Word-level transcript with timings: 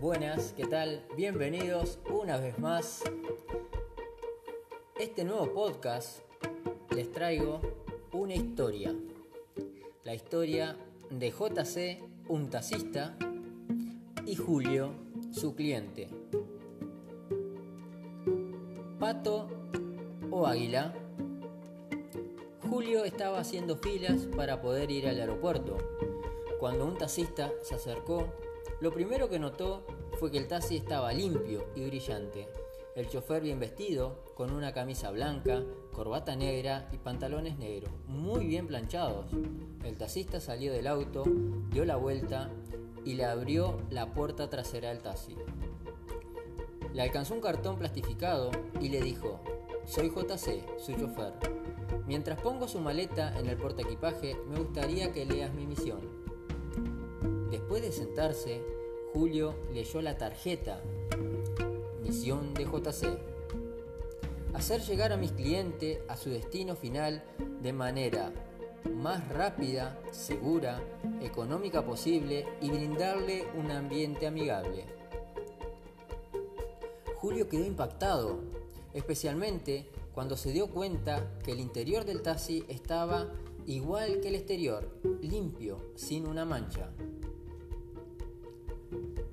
Buenas, 0.00 0.54
¿qué 0.56 0.66
tal? 0.66 1.04
Bienvenidos 1.14 1.98
una 2.10 2.38
vez 2.38 2.58
más. 2.58 3.02
Este 4.98 5.24
nuevo 5.24 5.52
podcast 5.52 6.20
les 6.96 7.12
traigo 7.12 7.60
una 8.10 8.34
historia. 8.34 8.94
La 10.04 10.14
historia 10.14 10.74
de 11.10 11.30
JC, 11.30 12.02
un 12.28 12.48
taxista, 12.48 13.14
y 14.24 14.36
Julio, 14.36 14.94
su 15.32 15.54
cliente. 15.54 16.08
Pato 18.98 19.48
o 20.30 20.46
águila. 20.46 20.94
Julio 22.70 23.04
estaba 23.04 23.38
haciendo 23.38 23.76
filas 23.76 24.26
para 24.34 24.62
poder 24.62 24.90
ir 24.90 25.06
al 25.06 25.20
aeropuerto. 25.20 25.76
Cuando 26.58 26.86
un 26.86 26.96
taxista 26.96 27.52
se 27.62 27.74
acercó, 27.74 28.32
lo 28.80 28.92
primero 28.92 29.28
que 29.28 29.38
notó 29.38 29.84
fue 30.18 30.30
que 30.30 30.38
el 30.38 30.48
taxi 30.48 30.76
estaba 30.76 31.12
limpio 31.12 31.66
y 31.74 31.84
brillante. 31.84 32.48
El 32.96 33.08
chofer 33.08 33.42
bien 33.42 33.60
vestido, 33.60 34.24
con 34.34 34.52
una 34.52 34.72
camisa 34.72 35.10
blanca, 35.10 35.62
corbata 35.92 36.34
negra 36.34 36.88
y 36.92 36.96
pantalones 36.96 37.58
negros, 37.58 37.92
muy 38.06 38.46
bien 38.46 38.66
planchados. 38.66 39.26
El 39.84 39.96
taxista 39.96 40.40
salió 40.40 40.72
del 40.72 40.86
auto, 40.86 41.24
dio 41.70 41.84
la 41.84 41.96
vuelta 41.96 42.50
y 43.04 43.14
le 43.14 43.26
abrió 43.26 43.78
la 43.90 44.12
puerta 44.12 44.48
trasera 44.48 44.88
del 44.88 45.02
taxi. 45.02 45.36
Le 46.92 47.02
alcanzó 47.02 47.34
un 47.34 47.40
cartón 47.40 47.78
plastificado 47.78 48.50
y 48.80 48.88
le 48.88 49.00
dijo, 49.02 49.40
soy 49.84 50.08
JC, 50.08 50.78
su 50.78 50.94
chofer. 50.94 51.34
Mientras 52.06 52.40
pongo 52.40 52.66
su 52.66 52.80
maleta 52.80 53.38
en 53.38 53.46
el 53.46 53.56
portaequipaje, 53.56 54.36
me 54.48 54.58
gustaría 54.58 55.12
que 55.12 55.26
leas 55.26 55.54
mi 55.54 55.66
misión. 55.66 56.19
Después 57.50 57.82
de 57.82 57.90
sentarse, 57.90 58.62
Julio 59.12 59.54
leyó 59.72 60.00
la 60.02 60.16
tarjeta. 60.16 60.80
Misión 62.02 62.54
de 62.54 62.64
JC. 62.64 63.18
Hacer 64.54 64.80
llegar 64.82 65.12
a 65.12 65.16
mis 65.16 65.32
clientes 65.32 65.98
a 66.08 66.16
su 66.16 66.30
destino 66.30 66.76
final 66.76 67.22
de 67.60 67.72
manera 67.72 68.32
más 68.94 69.28
rápida, 69.28 69.98
segura, 70.10 70.80
económica 71.20 71.84
posible 71.84 72.46
y 72.60 72.70
brindarle 72.70 73.46
un 73.58 73.70
ambiente 73.70 74.26
amigable. 74.26 74.84
Julio 77.16 77.48
quedó 77.48 77.64
impactado, 77.64 78.38
especialmente 78.94 79.86
cuando 80.14 80.36
se 80.36 80.52
dio 80.52 80.70
cuenta 80.70 81.38
que 81.44 81.52
el 81.52 81.60
interior 81.60 82.04
del 82.04 82.22
taxi 82.22 82.64
estaba 82.68 83.28
igual 83.66 84.20
que 84.20 84.28
el 84.28 84.36
exterior, 84.36 84.88
limpio, 85.20 85.92
sin 85.96 86.26
una 86.26 86.44
mancha. 86.44 86.90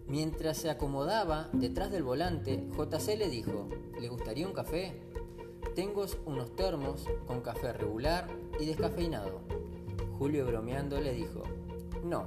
Mientras 0.08 0.58
se 0.58 0.69
acomodaba 0.69 1.50
detrás 1.52 1.91
del 1.91 2.03
volante, 2.03 2.66
JC 2.77 3.17
le 3.17 3.30
dijo, 3.30 3.67
¿le 4.00 4.08
gustaría 4.08 4.47
un 4.47 4.53
café? 4.53 5.02
Tengo 5.75 6.05
unos 6.25 6.55
termos 6.55 7.05
con 7.27 7.41
café 7.41 7.73
regular 7.73 8.27
y 8.59 8.66
descafeinado. 8.66 9.41
Julio 10.17 10.45
bromeando 10.45 11.02
le 11.02 11.14
dijo, 11.14 11.44
no, 12.03 12.25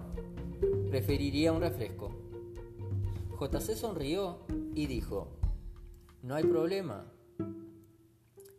preferiría 0.91 1.53
un 1.53 1.63
refresco. 1.63 2.11
JC 3.41 3.75
sonrió 3.75 4.41
y 4.75 4.87
dijo, 4.87 5.29
no 6.23 6.35
hay 6.35 6.45
problema. 6.45 7.11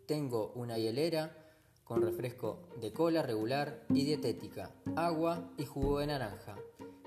Tengo 0.08 0.52
una 0.56 0.80
hielera 0.80 1.38
con 1.83 2.02
refresco 2.02 2.67
de 2.81 2.91
cola 2.91 3.22
regular 3.22 3.85
y 3.89 4.03
dietética, 4.03 4.72
agua 4.95 5.52
y 5.58 5.66
jugo 5.66 6.00
de 6.00 6.08
naranja. 6.08 6.56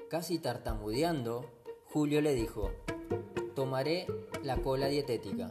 Casi 0.09 0.39
tartamudeando, 0.39 1.64
Julio 1.95 2.21
le 2.21 2.35
dijo, 2.35 2.73
tomaré 3.55 4.09
la 4.43 4.57
cola 4.57 4.89
dietética. 4.89 5.49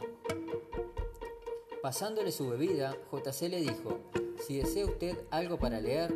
Pasándole 1.80 2.32
su 2.32 2.50
bebida, 2.50 2.98
JC 3.10 3.48
le 3.48 3.62
dijo, 3.62 4.00
si 4.46 4.58
desea 4.58 4.84
usted 4.84 5.16
algo 5.30 5.58
para 5.58 5.80
leer, 5.80 6.14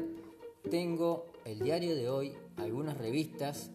tengo 0.71 1.25
el 1.47 1.61
diario 1.61 1.97
de 1.97 2.11
hoy, 2.11 2.35
algunas 2.59 2.99
revistas, 2.99 3.71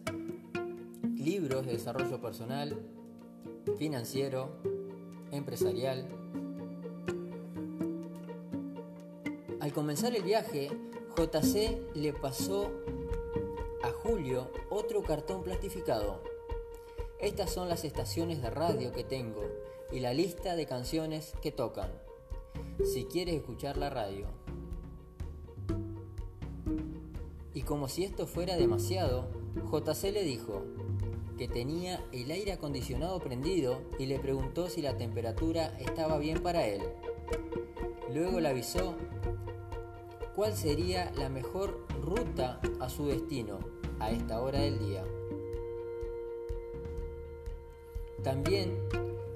libros 1.16 1.66
de 1.66 1.72
desarrollo 1.72 2.20
personal, 2.20 2.80
financiero, 3.76 4.50
empresarial. 5.32 6.06
Al 9.58 9.72
comenzar 9.72 10.14
el 10.14 10.22
viaje, 10.22 10.70
JC 11.16 11.96
le 11.96 12.12
pasó 12.12 12.70
a 13.82 13.90
Julio 13.90 14.52
otro 14.70 15.02
cartón 15.02 15.42
plastificado 15.42 16.33
estas 17.24 17.50
son 17.50 17.68
las 17.68 17.84
estaciones 17.84 18.42
de 18.42 18.50
radio 18.50 18.92
que 18.92 19.02
tengo 19.02 19.42
y 19.90 20.00
la 20.00 20.12
lista 20.12 20.56
de 20.56 20.66
canciones 20.66 21.32
que 21.40 21.52
tocan. 21.52 21.90
Si 22.84 23.04
quieres 23.04 23.36
escuchar 23.36 23.76
la 23.76 23.88
radio. 23.88 24.26
Y 27.54 27.62
como 27.62 27.88
si 27.88 28.04
esto 28.04 28.26
fuera 28.26 28.56
demasiado, 28.56 29.28
JC 29.70 30.12
le 30.12 30.22
dijo 30.22 30.64
que 31.38 31.48
tenía 31.48 32.04
el 32.12 32.30
aire 32.30 32.52
acondicionado 32.52 33.18
prendido 33.20 33.80
y 33.98 34.06
le 34.06 34.18
preguntó 34.18 34.68
si 34.68 34.82
la 34.82 34.96
temperatura 34.96 35.76
estaba 35.78 36.18
bien 36.18 36.42
para 36.42 36.66
él. 36.66 36.82
Luego 38.12 38.40
le 38.40 38.48
avisó 38.48 38.96
cuál 40.34 40.54
sería 40.54 41.10
la 41.16 41.28
mejor 41.28 41.86
ruta 42.02 42.60
a 42.80 42.88
su 42.88 43.06
destino 43.06 43.60
a 43.98 44.10
esta 44.10 44.40
hora 44.40 44.60
del 44.60 44.78
día. 44.78 45.04
También 48.24 48.78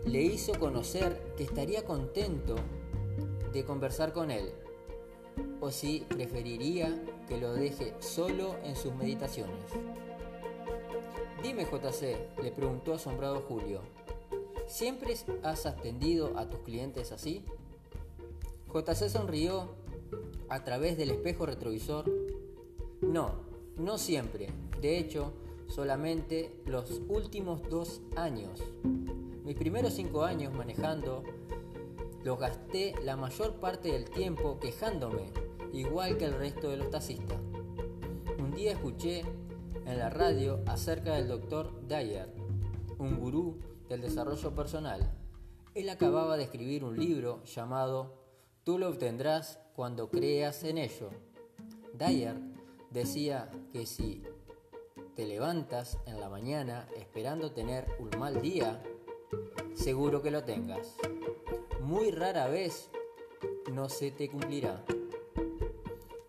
le 0.07 0.23
hizo 0.23 0.59
conocer 0.59 1.35
que 1.37 1.45
estaría 1.45 1.85
contento 1.85 2.57
de 3.53 3.63
conversar 3.63 4.15
con 4.15 4.31
él, 4.31 4.51
o 5.61 5.71
si 5.71 6.07
preferiría 6.09 6.99
que 7.29 7.37
lo 7.37 7.53
deje 7.53 7.95
solo 8.01 8.57
en 8.65 8.77
sus 8.77 8.95
meditaciones. 8.95 9.63
Dime 11.43 11.67
JC, 11.67 12.43
le 12.43 12.51
preguntó 12.51 12.95
asombrado 12.95 13.43
Julio, 13.47 13.83
¿siempre 14.67 15.15
has 15.43 15.67
atendido 15.67 16.39
a 16.39 16.49
tus 16.49 16.61
clientes 16.61 17.13
así? 17.13 17.45
JC 18.73 19.11
sonrió 19.11 19.69
a 20.49 20.65
través 20.65 20.97
del 20.97 21.11
espejo 21.11 21.45
retrovisor. 21.45 22.11
No, 23.03 23.35
no 23.77 23.99
siempre. 23.99 24.49
De 24.81 24.99
hecho, 24.99 25.33
solamente 25.69 26.61
los 26.67 27.01
últimos 27.09 27.63
dos 27.69 28.01
años. 28.17 28.61
Mis 29.45 29.57
primeros 29.57 29.95
cinco 29.95 30.25
años 30.25 30.53
manejando 30.55 31.23
los 32.25 32.39
gasté 32.39 32.95
la 33.05 33.17
mayor 33.17 33.61
parte 33.61 33.93
del 33.93 34.11
tiempo 34.11 34.59
quejándome, 34.59 35.33
igual 35.73 36.19
que 36.19 36.25
el 36.25 36.35
resto 36.35 36.69
de 36.71 36.79
los 36.79 36.91
taxistas. 36.91 37.39
Un 38.39 38.51
día 38.51 38.73
escuché 38.73 39.23
en 39.87 39.99
la 39.99 40.11
radio 40.11 40.61
acerca 40.67 41.15
del 41.15 41.29
doctor 41.29 41.87
Dyer, 41.87 42.35
un 42.99 43.17
gurú 43.19 43.59
del 43.89 44.03
desarrollo 44.03 44.55
personal. 44.55 45.15
Él 45.75 45.89
acababa 45.89 46.37
de 46.37 46.45
escribir 46.45 46.85
un 46.85 46.99
libro 46.99 47.43
llamado 47.45 48.19
Tú 48.65 48.79
lo 48.79 48.89
obtendrás 48.89 49.61
cuando 49.75 50.11
creas 50.11 50.63
en 50.65 50.77
ello. 50.77 51.09
Dyer 51.95 52.37
decía 52.91 53.51
que 53.73 53.87
si 53.87 54.23
te 55.19 55.27
levantas 55.27 55.99
en 56.07 56.21
la 56.21 56.29
mañana 56.29 56.89
esperando 56.97 57.51
tener 57.51 57.89
un 57.99 58.21
mal 58.21 58.41
día, 58.41 58.81
seguro 59.75 60.23
que 60.23 60.31
lo 60.31 60.45
tengas. 60.45 60.95
Muy 61.81 62.13
rara 62.13 62.47
vez 62.47 62.89
no 63.73 63.89
se 63.89 64.13
te 64.13 64.29
cumplirá. 64.29 64.85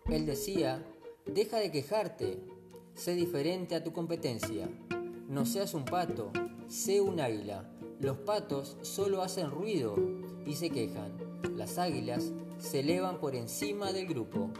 Él 0.06 0.26
decía, 0.26 0.84
deja 1.24 1.58
de 1.58 1.70
quejarte, 1.70 2.40
sé 2.94 3.14
diferente 3.14 3.76
a 3.76 3.84
tu 3.84 3.92
competencia. 3.92 4.68
No 5.28 5.46
seas 5.46 5.72
un 5.74 5.84
pato, 5.84 6.32
sé 6.66 7.00
un 7.00 7.20
águila. 7.20 7.70
Los 8.00 8.16
patos 8.16 8.76
solo 8.80 9.22
hacen 9.22 9.52
ruido 9.52 9.94
y 10.44 10.56
se 10.56 10.70
quejan. 10.70 11.16
Las 11.54 11.78
águilas 11.78 12.32
se 12.58 12.80
elevan 12.80 13.20
por 13.20 13.36
encima 13.36 13.92
del 13.92 14.08
grupo. 14.08 14.50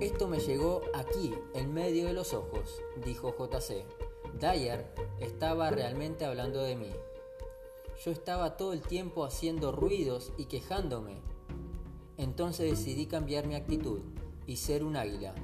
Esto 0.00 0.28
me 0.28 0.40
llegó 0.40 0.82
aquí, 0.92 1.34
en 1.54 1.72
medio 1.72 2.04
de 2.06 2.12
los 2.12 2.34
ojos, 2.34 2.82
dijo 3.02 3.34
JC. 3.34 3.86
Dyer 4.38 4.84
estaba 5.20 5.70
realmente 5.70 6.26
hablando 6.26 6.60
de 6.62 6.76
mí. 6.76 6.90
Yo 8.04 8.10
estaba 8.10 8.58
todo 8.58 8.74
el 8.74 8.82
tiempo 8.82 9.24
haciendo 9.24 9.72
ruidos 9.72 10.34
y 10.36 10.44
quejándome. 10.44 11.22
Entonces 12.18 12.70
decidí 12.70 13.06
cambiar 13.06 13.46
mi 13.46 13.54
actitud 13.54 14.00
y 14.46 14.56
ser 14.56 14.84
un 14.84 14.98
águila. 14.98 15.34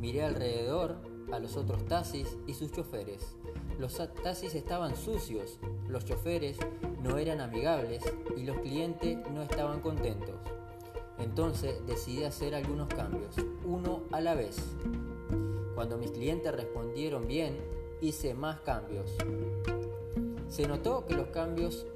Miré 0.00 0.22
alrededor 0.22 0.96
a 1.30 1.38
los 1.38 1.58
otros 1.58 1.84
taxis 1.84 2.38
y 2.46 2.54
sus 2.54 2.72
choferes. 2.72 3.36
Los 3.78 3.98
taxis 4.22 4.54
estaban 4.54 4.96
sucios, 4.96 5.58
los 5.88 6.06
choferes 6.06 6.56
no 7.02 7.18
eran 7.18 7.42
amigables 7.42 8.02
y 8.34 8.44
los 8.44 8.56
clientes 8.60 9.18
no 9.30 9.42
estaban 9.42 9.80
contentos. 9.82 10.36
Entonces 11.18 11.84
decidí 11.86 12.24
hacer 12.24 12.54
algunos 12.54 12.88
cambios, 12.88 13.34
uno 13.64 14.02
a 14.12 14.20
la 14.20 14.34
vez. 14.34 14.56
Cuando 15.74 15.96
mis 15.98 16.10
clientes 16.10 16.52
respondieron 16.52 17.26
bien, 17.26 17.56
hice 18.00 18.34
más 18.34 18.60
cambios. 18.60 19.10
¿Se 20.48 20.66
notó 20.66 21.06
que 21.06 21.14
los 21.14 21.28
cambios 21.28 21.86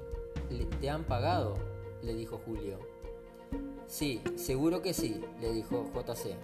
te 0.79 0.89
han 0.89 1.03
pagado? 1.05 1.55
le 2.01 2.13
dijo 2.13 2.41
Julio. 2.45 2.79
Sí, 3.87 4.21
seguro 4.35 4.81
que 4.81 4.93
sí, 4.93 5.23
le 5.39 5.53
dijo 5.53 5.89
JC. 5.93 6.35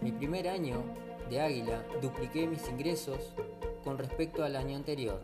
Mi 0.00 0.12
primer 0.12 0.48
año 0.48 0.82
de 1.28 1.40
Águila 1.40 1.84
dupliqué 2.00 2.46
mis 2.46 2.66
ingresos 2.68 3.34
con 3.84 3.98
respecto 3.98 4.44
al 4.44 4.56
año 4.56 4.76
anterior. 4.76 5.20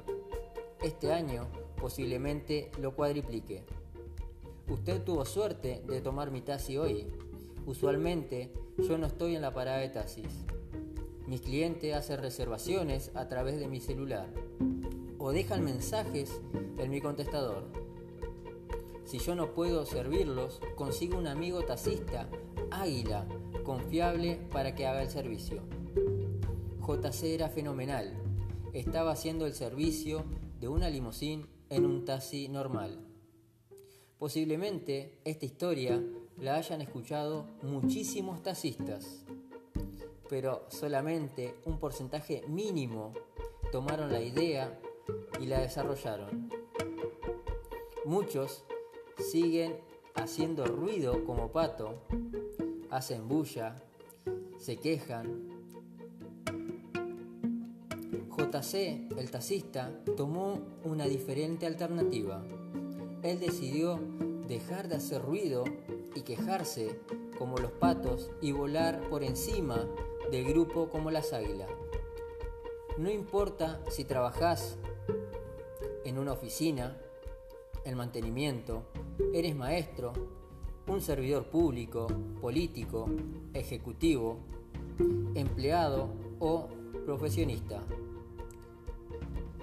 Este 0.83 1.13
año 1.13 1.47
posiblemente 1.81 2.71
lo 2.79 2.95
cuadriplique. 2.95 3.65
Usted 4.69 5.03
tuvo 5.03 5.27
suerte 5.27 5.83
de 5.87 6.01
tomar 6.01 6.31
mi 6.31 6.41
taxi 6.41 6.79
hoy. 6.79 7.07
Usualmente 7.67 8.51
yo 8.79 8.97
no 8.97 9.07
estoy 9.07 9.37
en 9.37 9.43
la 9.43 9.53
parada 9.53 9.79
de 9.79 9.91
taxis. 9.91 10.47
Mis 11.27 11.43
clientes 11.43 11.95
hacen 11.95 12.21
reservaciones 12.21 13.11
a 13.15 13.29
través 13.29 13.61
de 13.61 13.69
mi 13.69 13.81
celular 13.81 14.27
o 15.19 15.33
dejan 15.33 15.65
mensajes 15.65 16.41
en 16.79 16.91
mi 16.91 17.01
contestador. 17.01 17.65
Si 19.05 19.19
yo 19.19 19.35
no 19.35 19.53
puedo 19.53 19.85
servirlos, 19.85 20.61
consigo 20.77 21.19
un 21.19 21.27
amigo 21.27 21.63
taxista, 21.63 22.29
águila, 22.71 23.27
confiable 23.65 24.41
para 24.51 24.75
que 24.75 24.87
haga 24.87 25.03
el 25.03 25.11
servicio. 25.11 25.63
JC 26.87 27.35
era 27.35 27.49
fenomenal. 27.49 28.15
Estaba 28.73 29.13
haciendo 29.13 29.47
el 29.47 29.55
servicio 29.55 30.25
de 30.59 30.69
una 30.69 30.89
limusín 30.89 31.47
en 31.69 31.85
un 31.85 32.05
taxi 32.05 32.49
normal. 32.49 32.99
Posiblemente 34.19 35.19
esta 35.25 35.45
historia 35.45 36.03
la 36.39 36.57
hayan 36.57 36.81
escuchado 36.81 37.47
muchísimos 37.63 38.43
taxistas, 38.43 39.25
pero 40.29 40.67
solamente 40.69 41.57
un 41.65 41.79
porcentaje 41.79 42.43
mínimo 42.49 43.13
tomaron 43.73 44.13
la 44.13 44.23
idea 44.23 44.79
y 45.41 45.47
la 45.47 45.61
desarrollaron. 45.61 46.49
Muchos 48.05 48.65
siguen 49.19 49.77
haciendo 50.15 50.65
ruido 50.65 51.25
como 51.25 51.51
pato, 51.51 52.03
hacen 52.91 53.29
bulla, 53.29 53.83
se 54.59 54.77
quejan. 54.77 55.49
JC, 58.37 59.11
el 59.19 59.31
taxista, 59.31 59.93
tomó 60.17 60.61
una 60.85 61.07
diferente 61.07 61.67
alternativa. 61.67 62.45
Él 63.25 63.41
decidió 63.41 63.99
dejar 64.47 64.87
de 64.89 64.97
hacer 64.97 65.23
ruido 65.23 65.65
y 66.15 66.21
quejarse 66.21 67.01
como 67.39 67.57
los 67.57 67.73
patos 67.73 68.31
y 68.43 68.53
volar 68.53 69.01
por 69.09 69.25
encima 69.25 69.89
del 70.31 70.45
grupo 70.45 70.91
como 70.91 71.11
las 71.11 71.33
águilas. 71.33 71.71
No 72.99 73.11
importa 73.11 73.81
si 73.91 74.05
trabajás 74.05 74.77
en 76.05 76.19
una 76.19 76.33
oficina, 76.33 76.99
en 77.87 77.97
mantenimiento, 77.97 78.83
eres 79.33 79.57
maestro, 79.57 80.13
un 80.87 81.01
servidor 81.01 81.47
público, 81.47 82.07
político, 82.43 83.09
ejecutivo, 83.55 84.37
empleado 85.35 86.11
o 86.41 86.69
profesionista. 87.07 87.81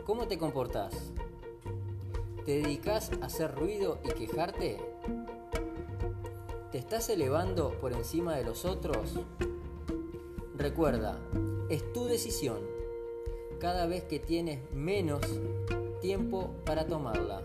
¿Cómo 0.03 0.27
te 0.27 0.39
comportás? 0.39 1.13
¿Te 2.45 2.59
dedicas 2.59 3.11
a 3.21 3.27
hacer 3.27 3.53
ruido 3.53 3.99
y 4.03 4.07
quejarte? 4.13 4.77
¿Te 6.71 6.79
estás 6.79 7.07
elevando 7.09 7.69
por 7.79 7.93
encima 7.93 8.35
de 8.35 8.43
los 8.43 8.65
otros? 8.65 9.19
Recuerda, 10.57 11.19
es 11.69 11.93
tu 11.93 12.05
decisión. 12.05 12.61
Cada 13.59 13.85
vez 13.85 14.05
que 14.05 14.17
tienes 14.17 14.59
menos 14.73 15.21
tiempo 16.01 16.49
para 16.65 16.87
tomarla. 16.87 17.43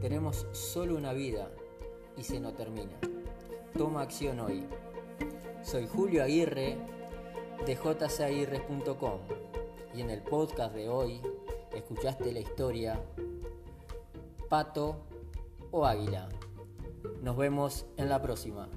Tenemos 0.00 0.46
solo 0.52 0.96
una 0.96 1.12
vida 1.12 1.50
y 2.16 2.22
se 2.22 2.40
nos 2.40 2.56
termina. 2.56 2.98
Toma 3.76 4.00
acción 4.00 4.40
hoy. 4.40 4.64
Soy 5.62 5.86
Julio 5.86 6.24
Aguirre 6.24 6.78
de 7.66 7.78
y 9.92 10.00
en 10.00 10.10
el 10.10 10.22
podcast 10.22 10.74
de 10.74 10.88
hoy 10.88 11.20
escuchaste 11.74 12.32
la 12.32 12.40
historia 12.40 13.00
Pato 14.48 15.06
o 15.70 15.86
Águila. 15.86 16.28
Nos 17.22 17.36
vemos 17.36 17.86
en 17.96 18.08
la 18.08 18.20
próxima. 18.20 18.68